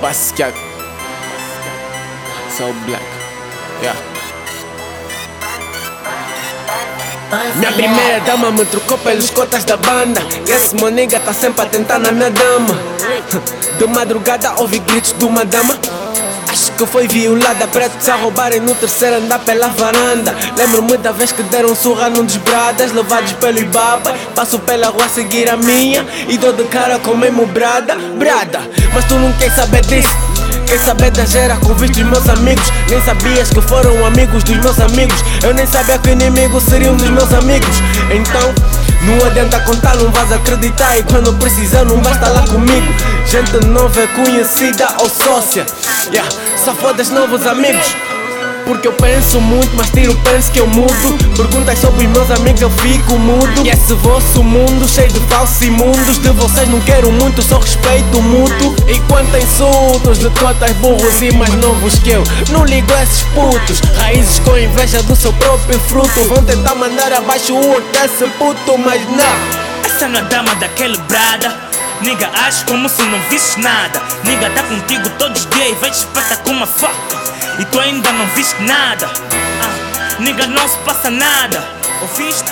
[0.00, 0.54] Basquiat.
[2.56, 3.04] So black.
[3.82, 3.96] Yeah.
[7.56, 10.20] Minha primeira dama me trocou pelos cotas da banda.
[10.48, 12.74] Esse meu nigga tá sempre a tentar na minha dama.
[13.78, 15.78] De madrugada ouvi gritos de uma dama.
[16.80, 20.34] Que foi violada, pretos a roubarem no terceiro andar pela varanda.
[20.56, 24.14] Lembro-me da vez que deram surra num dos bradas, levados pelo Ibaba.
[24.34, 27.94] Passo pela rua a seguir a minha e dou de cara com mesmo brada.
[28.16, 28.60] Brada,
[28.94, 30.08] mas tu não quer saber disso.
[30.66, 34.78] Quer saber da gera com dos meus amigos Nem sabias que foram amigos dos meus
[34.78, 37.76] amigos Eu nem sabia que inimigos seriam dos meus amigos
[38.10, 38.54] Então
[39.02, 42.86] não adianta contar, não vais acreditar E quando precisar não vai estar lá comigo
[43.26, 45.66] Gente nova conhecida ou sócia
[46.12, 46.28] yeah.
[46.70, 47.96] Só fodas novos amigos.
[48.64, 51.34] Porque eu penso muito, mas tiro penso que eu mudo.
[51.36, 53.66] Perguntas sobre meus amigos, eu fico mudo.
[53.66, 56.18] E esse vosso mundo cheio de falsos imundos.
[56.18, 61.32] De vocês não quero muito, só respeito mútuo E quanto insultos de cotas burros e
[61.32, 62.22] mais novos que eu?
[62.50, 63.80] Não ligo esses putos.
[63.96, 66.22] Raízes com inveja do seu próprio fruto.
[66.28, 69.90] Vão tentar mandar abaixo o desse puto, mas não.
[69.90, 71.69] Essa não é dama daquele brada
[72.02, 74.02] Niga, age como se não visse nada.
[74.24, 77.20] Niga, tá contigo todos os dias e vai te espetar com uma faca
[77.60, 79.06] e tu ainda não viste nada.
[79.06, 81.62] Ah, nigga, não se passa nada.
[82.00, 82.50] Ouviste?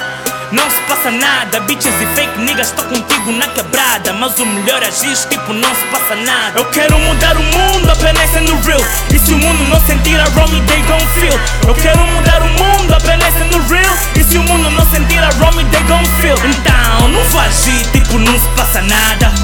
[0.53, 4.13] Não se passa nada, bitches e fake niggas estou contigo na quebrada.
[4.13, 6.59] Mas o melhor é agir, tipo não se passa nada.
[6.59, 8.81] Eu quero mudar o mundo apenas sendo real.
[9.15, 11.41] E se o mundo não sentir a Romy, they gon' feel.
[11.67, 13.97] Eu quero mudar o mundo apenas sendo real.
[14.15, 16.37] E se o mundo não sentir a Romy, they gon' feel.
[16.45, 19.38] Então não vou agir, tipo não se passa nada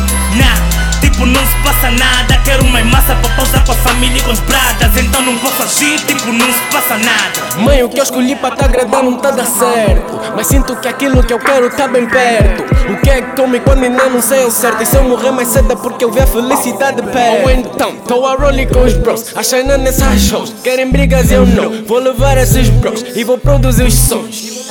[1.25, 2.37] Tipo, não se passa nada.
[2.45, 4.97] Quero mais massa pra pausar com a família e com os bradas.
[4.97, 7.63] Então não posso agir, tipo, não se passa nada.
[7.63, 10.21] Mãe, o que eu escolhi pra te agradar não tá dar certo.
[10.37, 12.65] Mas sinto que aquilo que eu quero tá bem perto.
[12.93, 14.83] O que é que come quando ainda não sei o certo?
[14.83, 17.45] E se eu morrer mais cedo é porque eu vi a felicidade perto.
[17.45, 20.55] Ou então, tô a rolling com os bros, a China nessas shows.
[20.63, 21.85] Querem brigas e eu não.
[21.87, 24.69] Vou levar esses bros e vou produzir os sons.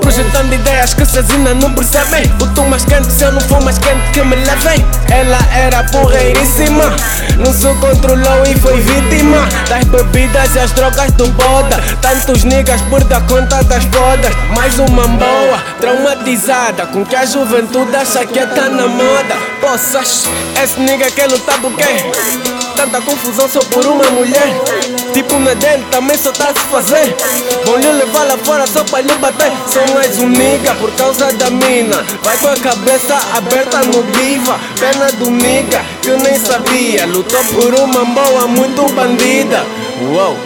[0.00, 2.24] Projetando ideias que vocês ainda não percebem.
[2.40, 4.84] O tom mais quente se eu não for mais quente que me levem.
[5.10, 6.84] Ela era porreiríssima.
[7.38, 11.82] Não se controlou e foi vítima Das bebidas e as drogas do boda.
[12.00, 14.34] Tantos niggas por dar conta das bodas.
[14.54, 16.86] Mais uma boa, traumatizada.
[16.86, 19.36] Com que a juventude acha que tá na moda.
[19.60, 20.28] Poças,
[20.62, 22.10] esse nigga quer lutar por quê?
[22.76, 24.60] Tanta confusão só por uma mulher.
[25.12, 27.16] Tipo na dele também só tá se fazer.
[27.64, 27.78] Vão
[28.20, 29.52] levar lá fora só pra lhe bater.
[29.66, 32.04] Sou mais um nigga por causa da mina.
[32.22, 34.58] Vai com a cabeça aberta no diva.
[34.78, 37.06] Pena do nigga que eu nem sabia.
[37.06, 39.64] Lutou por uma boa muito bandida.
[40.02, 40.38] Uou.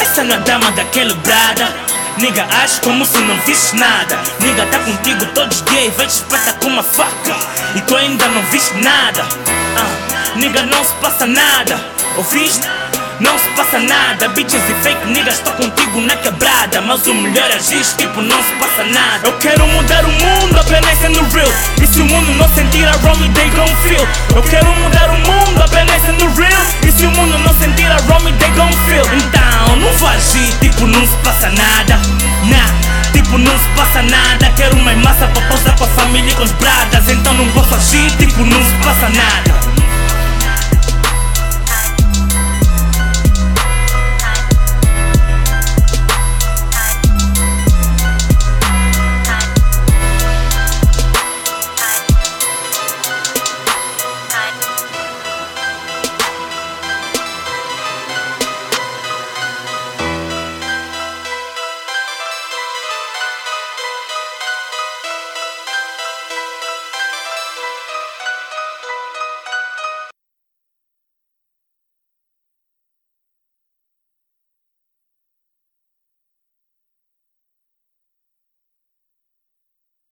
[0.00, 1.74] Essa não é dama daquele brada.
[2.16, 4.18] Nigga, age como se não viste nada.
[4.40, 7.36] Nigga, tá contigo todos e vai te espetar com uma faca.
[7.74, 9.22] E tu ainda não viste nada.
[9.24, 11.80] Uh, Nigga, não se passa nada.
[12.16, 12.79] Ouviste?
[13.20, 16.80] Não se passa nada, bitches e fake niggas Estou contigo na quebrada.
[16.80, 19.28] Mas o melhor é agir, tipo não se passa nada.
[19.28, 21.52] Eu quero mudar o mundo apenas sendo real.
[21.82, 24.08] E se o mundo não sentir a Romy, they gon' feel.
[24.34, 26.62] Eu quero mudar o mundo apenas sendo real.
[26.82, 29.04] E se o mundo não sentir a Romy, they gon' feel.
[29.14, 32.00] Então não vou agir, tipo não se passa nada.
[32.44, 34.50] Nah, tipo não se passa nada.
[34.56, 37.06] Quero mais massa pra posar com a família e com os bradas.
[37.10, 39.69] Então não posso agir, tipo não se passa nada